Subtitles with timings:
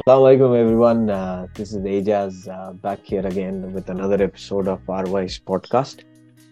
[0.00, 1.10] Assalamualaikum everyone.
[1.10, 5.98] Uh, this is Ajaz uh, back here again with another episode of our Wise podcast.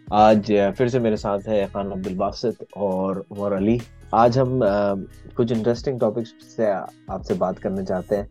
[0.08, 3.78] आज uh, फिर से मेरे साथ है खान अब्दुल बासित और उमर अली
[4.14, 8.28] आज हम uh, कुछ इंटरेस्टिंग टॉपिक्स से आपसे बात करने चाहते हैं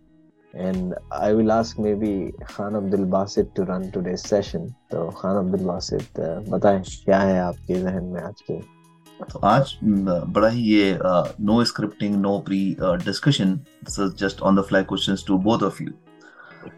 [0.53, 2.15] and I will ask maybe
[2.47, 7.39] Khan Abdul Basit to run today session तो खान अब्दुल बासित uh, बताएँ क्या है
[7.39, 8.77] आपके जहन में आज के
[9.23, 13.59] तो आज बड़ा ही ये no scripting no pre discussion
[13.89, 15.89] just on the fly questions to both of you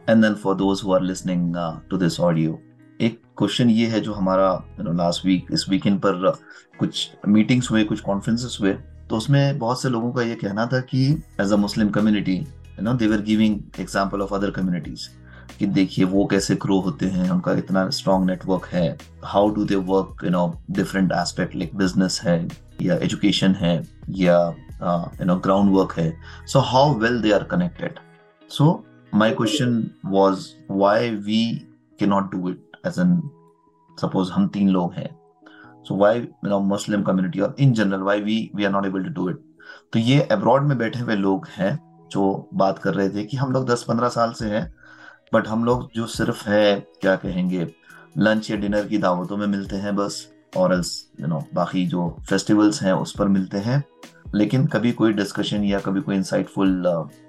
[0.09, 1.55] and then for those who are listening
[1.89, 2.59] to this audio
[3.01, 6.31] एक क्वेश्चन ये है जो हमारा यू नो लास्ट वीक इस वीकेंड पर
[6.79, 8.73] कुछ मीटिंग्स हुए, कुछ कॉन्फ्रेंसेस हुए
[9.09, 12.81] तो उसमें बहुत से लोगों का ये कहना था कि as a Muslim community you
[12.81, 15.09] know they were giving example of other communities
[15.59, 19.75] कि देखिए वो कैसे ग्रो होते हैं, उनका इतना स्ट्रॉन्ग नेटवर्क है how do they
[19.87, 22.47] work you know different aspect like business है
[22.81, 23.75] या एजुकेशन है
[24.17, 24.37] या
[24.83, 26.14] यू नो ग्राउंड वर्क है.
[26.47, 28.00] So how well they are connected
[28.51, 28.71] so
[29.14, 31.43] my question was why we
[32.00, 33.19] can not do it as an
[33.97, 35.09] suppose हम तीन लोग हैं.
[35.88, 39.03] So why you know Muslim community और in general why we we are not able
[39.03, 39.44] to do it
[39.94, 41.78] तो ये abroad में बैठे हुए लोग हैं
[42.12, 44.64] जो बात कर रहे थे कि हम लोग दस पंद्रह साल से हैं
[45.33, 47.67] बट हम लोग जो सिर्फ़ है क्या कहेंगे
[48.17, 50.27] लंच या डिनर की दावतों में मिलते हैं बस
[50.58, 50.73] और
[51.22, 53.83] यू नो बाकी जो फेस्टिवल्स हैं उस पर मिलते हैं।
[54.35, 56.81] लेकिन कभी कोई डिस्कशन या कभी कोई इंसाइटफुल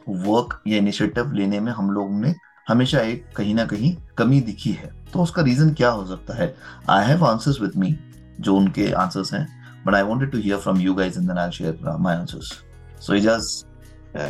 [0.08, 2.34] वर्क uh, या इनिशिएटिव लेने में हम लोग ने
[2.68, 6.54] हमेशा एक कहीं ना कहीं कमी दिखी है। तो उसका रीजन क्या हो सकता है?
[6.88, 7.94] I have answers with me
[8.40, 9.46] जो उनके आंसर्स हैं
[9.86, 12.52] but I wanted to hear from you guys and then I share my answers
[13.00, 13.64] so Ijaz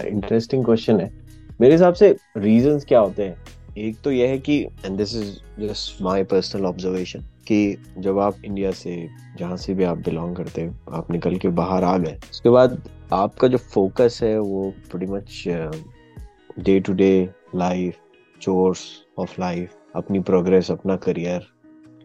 [0.07, 1.13] interesting question है।
[1.61, 3.37] मेरे हिसाब से रीजंस क्या होते हैं?
[3.79, 8.45] एक तो यह है कि and this is just my personal observation कि जब आप
[8.45, 12.19] इंडिया से, जहाँ से भी आप बिलोंग करते हैं, आप निकल के बाहर आ गए,
[12.31, 12.83] उसके बाद
[13.13, 15.45] आपका जो फोकस है वो pretty much
[16.59, 17.97] day to day life
[18.41, 18.87] chores
[19.19, 21.47] of life अपनी प्रोग्रेस अपना करियर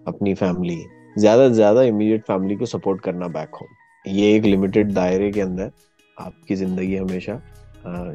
[0.08, 0.84] अपनी फैमिली
[1.18, 5.42] ज़्यादा से ज़्यादा इमीडिएट फैमिली को सपोर्ट करना बैक होम ये एक लिमिटेड दायरे के
[5.42, 5.72] अंदर
[6.18, 7.42] आपकी ज़िंदगी हमेशा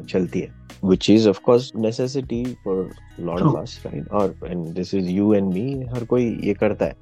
[0.09, 3.49] चलती है। Which is of course necessity for a lot True.
[3.49, 4.05] of us right?
[4.11, 6.95] Or and this is you and me हर कोई ये करता है।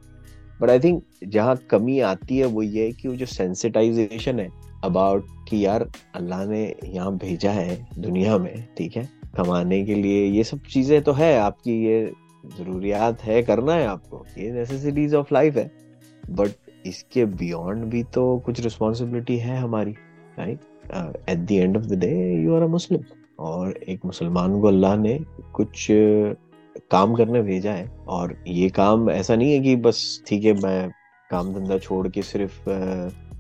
[0.62, 4.50] बट आई थिंक जहाँ कमी आती है वो ये है कि वो जो सेंसिटाइजेशन है
[4.84, 9.08] अबाउट कि यार अल्लाह ने यहाँ भेजा है दुनिया में ठीक है?
[9.38, 12.12] कमाने के लिए ये सब चीज़ें तो है आपकी ये
[12.58, 15.72] जरूरियात है करना है आपको। ये नेसेसिटीज ऑफ़ लाइफ है।
[16.32, 16.52] बट
[16.88, 19.92] इसके बियॉन्ड भी तो कुछ रिस्पॉन्सिबिलिटी है हमारी
[20.40, 20.60] right
[21.30, 22.12] at the end of the day
[22.44, 23.04] you are a Muslim
[23.40, 25.18] और एक मुसलमान को अल्लाह ने
[25.54, 25.88] कुछ
[26.92, 30.90] काम करने भेजा है। और ये काम ऐसा नहीं है कि बस ठीक है, मैं
[31.30, 32.70] काम धंधा छोड़ के सिर्फ़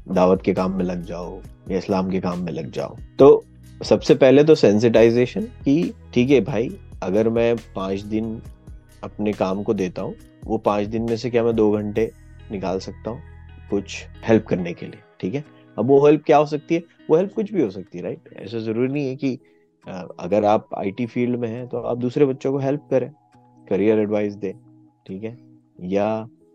[0.09, 1.39] दावत के काम में लग जाओ
[1.71, 3.43] या इस्लाम के काम में लग जाओ तो
[3.81, 6.69] सबसे पहले तो सेंसिटाइजेशन कि ठीक है भाई,
[7.03, 8.41] अगर मैं पाँच दिन
[9.03, 12.11] अपने काम को देता हूँ, वो पाँच दिन में से क्या मैं दो घंटे
[12.51, 13.21] निकाल सकता हूँ
[13.69, 15.43] कुछ हेल्प करने के लिए, ठीक है?
[15.77, 16.83] अब वो हेल्प क्या हो सकती है?
[17.09, 19.37] वो हेल्प कुछ भी हो सकती है राइट ऐसा ज़रूरी नहीं है कि
[19.89, 23.11] अगर आप आईटी फ़ील्ड में हैं तो आप दूसरे बच्चों को हेल्प करें
[23.67, 24.53] करियर एडवाइस दें
[25.07, 25.37] ठीक है?
[25.83, 26.05] या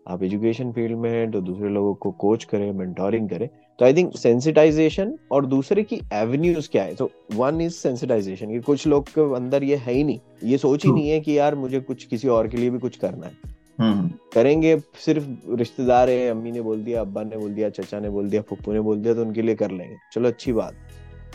[0.07, 3.47] आप एजुकेशन फ़ील्ड में हैं तो दूसरे लोगों को कोच करें मेंटोरिंग करें।
[3.79, 6.95] तो आई थिंक सेंसिटाइजेशन और दूसरे की एवेन्यूज क्या है?
[6.95, 10.85] तो वन इज़ सेंसिटाइजेशन कि कुछ लोग के अंदर ये है ही नहीं। ये सोच
[10.85, 13.33] ही नहीं है कि यार मुझे कुछ किसी और के लिए भी कुछ करना है।
[13.79, 18.09] हम्म। करेंगे सिर्फ़ रिश्तेदार है अम्मी ने बोल दिया अब्बा ने बोल दिया चचा ने
[18.09, 20.73] बोल दिया फुप्पू ने बोल दिया तो उनके लिए कर लेंगे। चलो अच्छी बात।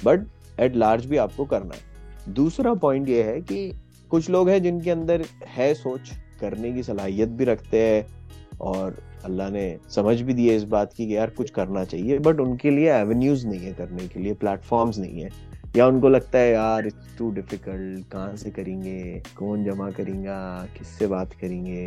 [0.05, 0.27] बट
[0.61, 1.90] एट लार्ज भी आपको करना है।
[2.35, 3.73] दूसरा पॉइंट ये है कि
[4.11, 6.11] कुछ लोग हैं जिनके अंदर है सोच,
[6.41, 8.07] करने की सलाहियत भी रखते हैं
[8.61, 12.19] और अल्लाह ने समझ भी दी है इस बात की कि यार कुछ करना चाहिए
[12.19, 15.31] बट उनके लिए एवेन्यूज नहीं है करने के लिए प्लेटफॉर्म्स नहीं है।
[15.77, 19.23] या उनको लगता है, यार इट्स टू डिफ़िकल्ट कहाँ से करेंगे?
[19.39, 20.29] कौन जमा करेंगे?
[20.79, 21.85] किससे बात करेंगे?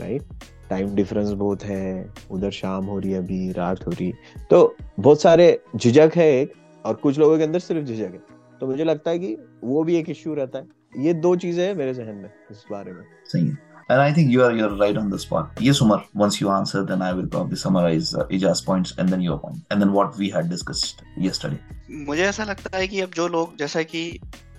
[0.00, 0.22] राइट
[0.70, 4.12] टाइम डिफरेंस बहुत है, उधर शाम हो रही है अभी, रात हो रही
[4.50, 6.52] तो बहुत सारे झिझक है एक
[6.84, 9.96] और कुछ लोगों के अंदर सिर्फ़ झिझक है। तो मुझे लगता है कि वो भी
[9.96, 10.68] एक इश्यू रहता है।
[10.98, 14.30] ये दो चीज़ें हैं मेरे जहन में इस बारे में। सही है। And I think
[14.30, 15.50] you are you're right on the spot.
[15.60, 16.04] Yes, Umar.
[16.12, 19.58] Once you answer, then I will probably summarize uh, Ijaz points and then your point,
[19.70, 21.60] and then what we had discussed yesterday.
[22.06, 24.00] मुझे ऐसा लगता है कि अब जो लोग जैसा कि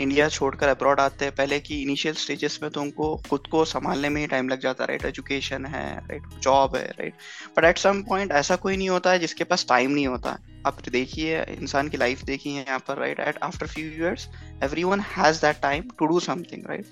[0.01, 4.09] इंडिया छोड़कर अब्रॉड आते हैं पहले की इनिशियल स्टेजेस में तो उनको खुद को संभालने
[4.09, 7.13] में ही टाइम लग जाता है राइट एजुकेशन है राइट जॉब है right
[7.57, 10.55] but at some point ऐसा कोई नहीं होता है जिसके पास टाइम नहीं होता है
[10.65, 14.27] आप देखिए इंसान की लाइफ देखिए यहाँ पर right at after few years
[14.83, 16.85] everyone has that time to do something right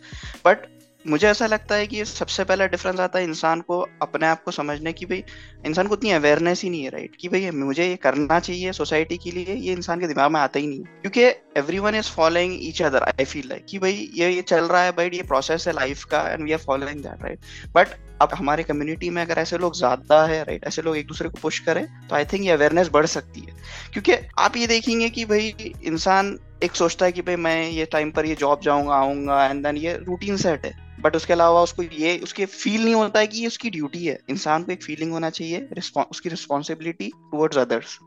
[0.45, 0.67] but
[1.05, 4.51] मुझे ऐसा लगता है कि सबसे पहला डिफरेंस आता है इंसान को अपने आप को
[4.51, 5.23] समझने की, भाई
[5.65, 9.17] इंसान को उतनी अवेयरनेस ही नहीं है राइट कि भाई मुझे ये करना चाहिए सोसाइटी
[9.17, 11.23] के लिए, ये इंसान के दिमाग में आता ही नहीं है। क्योंकि
[11.79, 14.91] everyone is following each other I feel like कि भाई ये ये चल रहा है
[14.91, 17.39] भाई ये प्रोसेस है लाइफ का and we are following that right
[17.75, 21.29] but अब हमारे कम्युनिटी में अगर ऐसे लोग ज़्यादा है राइट ऐसे लोग एक दूसरे
[21.29, 23.55] को पुश करें तो आई थिंक ये अवेयरनेस बढ़ सकती है।
[23.93, 28.11] क्योंकि आप ये देखेंगे कि भाई इंसान एक सोचता है कि भाई मैं ये टाइम
[28.11, 31.83] पर ये जॉब जाऊँगा, आऊँगा एंड देन ये रूटीन सेट है। बट उसके अलावा उसको
[31.83, 35.11] ये, उसके फील नहीं होता है कि ये उसकी ड्यूटी है। इंसान को एक फीलिंग
[35.11, 35.67] होना चाहिए
[36.01, 37.97] उसकी रिस्पॉन्सिबिलिटी टुवर्ड्स अदर्स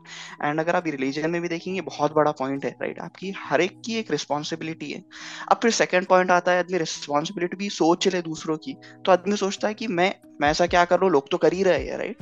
[0.43, 3.79] एंड अगर आप रिलीजन में भी देखेंगे बहुत बड़ा पॉइंट है राइट आपकी हर एक
[3.85, 5.03] की एक रिस्पॉन्सिबिलिटी है।
[5.51, 8.75] अब फिर सेकेंड पॉइंट आता है, आदमी रिस्पॉन्सिबिलिटी भी सोच ले दूसरों की।
[9.05, 10.95] तो आदमी सोचता है कि मैं मैं ऐसा क्या कर?
[10.95, 12.17] रहा हूँ लोग तो कर ही रहे हैं राइट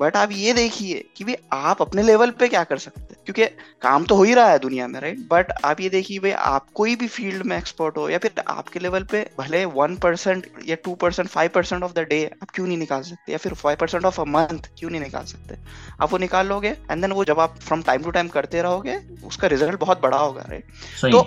[0.00, 3.22] बट आप ये देखिए कि भाई आप अपने लेवल पे क्या कर सकते हैं?
[3.26, 3.44] क्योंकि
[3.82, 6.66] काम तो हो ही रहा है दुनिया में राइट बट आप ये देखिए, भाई आप
[6.74, 10.76] कोई भी फ़ील्ड में एक्सपर्ट हो या फिर आपके लेवल पे भले वन परसेंट या
[10.84, 13.32] two percent five percent of the day आप क्यों नहीं निकाल सकते?
[13.32, 15.56] या फिर five percent of a month क्यों नहीं निकाल सकते?
[16.02, 18.98] आप वो निकाल लोगे एंड देन वो जब आप फ्रॉम टाइम टू टाइम करते रहोगे
[19.24, 21.22] उसका रिज़ल्ट बहुत बड़ा होगा राइट तो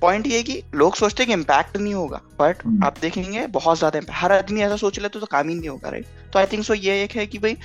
[0.00, 2.84] पॉइंट ये कि लोग सोचते हैं कि इम्पैक्ट नहीं होगा बट hmm.
[2.84, 6.06] आप देखेंगे बहुत ज़्यादा हर आदमी ऐसा सोच लेते तो काम ही नहीं होगा राइट
[6.32, 7.56] तो आई थिंक सो ये एक है कि भाई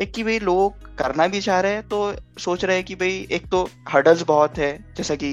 [0.00, 2.00] एक कि भाई लोग करना भी चाह रहे हैं तो
[2.38, 5.32] सोच रहे हैं कि भाई एक तो हर्डल्स बहुत है जैसा कि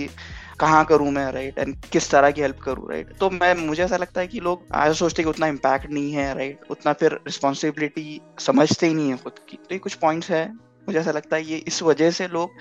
[0.60, 3.98] कहाँ करूँ मैं राइट एंड किस तरह की हेल्प करूँ राइट तो मैं मुझे ऐसा
[3.98, 7.20] लगता है कि लोग ऐसा सोचते हैं कि उतना इम्पैक्ट नहीं है राइट उतना फिर
[7.28, 10.46] रिस्पॉन्सिबिलिटी समझते ही नहीं है खुद की तो ये कुछ पॉइंट्स है
[10.88, 12.52] मुझे ऐसा लगता है ये इस वजह से लोग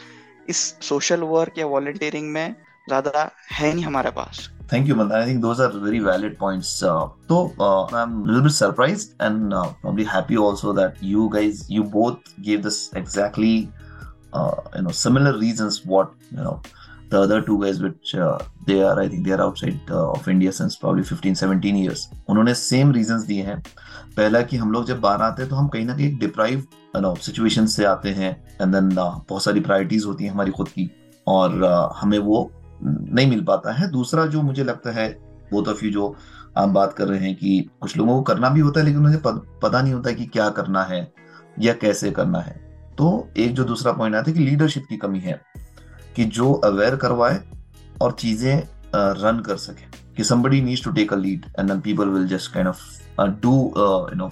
[0.48, 2.56] इस सोशल वर्क या वॉल्टियरिंग में
[2.88, 5.20] ज़्यादा है नहीं हमारे पास Thank you, Mandan.
[5.20, 6.82] I think those are very valid points.
[6.82, 11.28] Uh, so uh, I'm a little bit surprised and uh, probably happy also that you
[11.30, 13.70] guys, you both gave this exactly,
[14.32, 15.84] uh, you know, similar reasons.
[15.84, 16.62] What you know,
[17.12, 20.28] the other two guys, which uh, they are, I think they are outside uh, of
[20.32, 21.98] India since probably 15, 17 years.
[22.28, 23.62] उन्होंने same reasons दिए हैं.
[24.16, 26.64] पहला कि हम लोग जब बाहर आते हैं तो हम कहीं ना कहीं डिप्राइव
[26.96, 28.30] सिचुएशन से आते हैं।
[28.62, 28.88] एंड देन
[29.28, 30.90] बहुत सारी प्रायोरिटीज होती हैं हमारी खुद की।
[31.26, 31.64] और
[31.96, 32.50] हमें वो
[32.82, 35.08] नहीं मिल पाता है। दूसरा जो मुझे लगता है
[35.52, 36.16] बोथ ऑफ़ यू जो
[36.58, 39.20] आप बात कर रहे हैं कि कुछ लोगों को करना भी होता है लेकिन उन्हें
[39.62, 41.12] पता नहीं होता कि क्या करना है
[41.60, 42.52] या कैसे करना है।
[42.98, 45.40] तो एक जो दूसरा पॉइंट आता है कि लीडरशिप की कमी है।
[46.16, 47.40] कि जो अवेयर करवाए
[48.02, 48.62] और चीज़ें
[48.94, 52.52] रन कर सके। कि somebody needs to take a lead and then people will just
[52.52, 52.82] kind of
[53.18, 54.28] uh, do uh, you know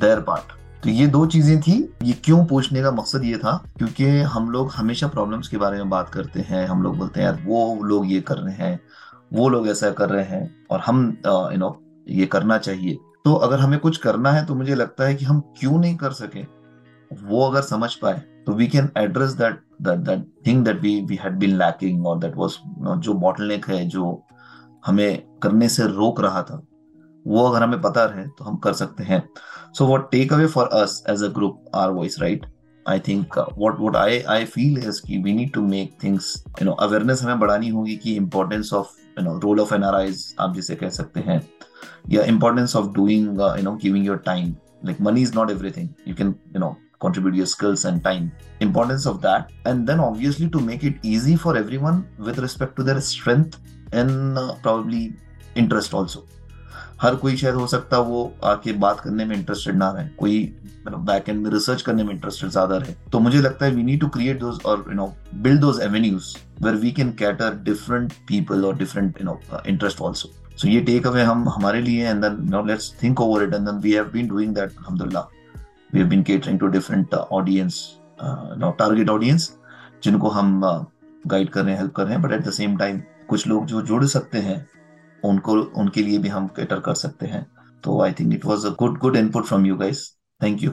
[0.00, 0.50] their part.
[0.82, 3.52] तो ये दो चीज़ें थी। ये क्यों पूछने का मकसद ये था?
[3.78, 7.26] क्योंकि हम लोग हमेशा प्रॉब्लम्स के बारे में बात करते हैं। हम लोग बोलते हैं
[7.26, 8.80] यार वो लोग ये कर रहे हैं
[9.32, 13.60] वो लोग ऐसा कर रहे हैं और हम यू नो ये करना चाहिए। तो अगर
[13.60, 16.42] हमें कुछ करना है तो मुझे लगता है कि हम क्यों नहीं कर सके?
[17.10, 21.16] वो अगर समझ पाए तो we can address that that that thing that we we
[21.22, 22.56] had been lacking और दैट वाज
[22.98, 24.22] जो बॉटलनेक है, जो
[24.86, 26.62] हमें करने से रोक रहा था,
[27.26, 29.22] वो अगर हमें पता रहे तो हम कर सकते हैं।
[29.74, 32.46] So what takeaway for us as a group our voice right
[32.86, 36.64] I think what what I I feel is की we need to make things you
[36.64, 40.74] know awareness हमें बढ़ानी होगी कि importance of you know role of NRIs आप जिसे
[40.74, 41.40] कह सकते हैं,
[42.10, 44.54] या importance of doing you know giving your time
[44.86, 45.84] like money is not everything.
[46.04, 46.68] You can, you know
[47.04, 48.26] contribute your skills and time.
[48.66, 52.90] Importance of that and then obviously to make it easy for everyone with respect to
[52.90, 53.58] their strength
[53.92, 55.02] and uh, probably
[55.56, 56.28] interest also.
[57.00, 60.36] हर कोई शायद हो सकता है वो आके बात करने में इंटरेस्टेड ना रहे। कोई
[60.88, 64.00] बैक एंड में रिसर्च करने में इंटरेस्टेड ज़्यादा रहे। तो मुझे लगता है we need
[64.00, 66.32] to create those और you know build those avenues
[66.62, 71.06] where we can cater different people और different you know interest also so ये टेक
[71.06, 74.10] अवे हम हमारे लिए and then no let's think over it and then we have
[74.12, 75.41] been doing that अल्हम्दुलिल्लाह
[75.94, 79.58] we been catering to different audience target audience
[80.04, 80.60] जिनको हम
[81.26, 83.46] guide uh, कर रहे हैं हेल्प कर रहे हैं but at the same time कुछ
[83.46, 84.66] लोग जो जुड़ सकते हैं
[85.24, 87.46] उनको उनके लिए भी हम कैटर कर सकते हैं।
[87.84, 90.70] तो I think it was a good good input from you guys thank you